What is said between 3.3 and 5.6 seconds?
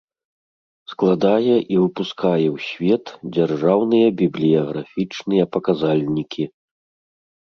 дзяржаўныя бiблiяграфiчныя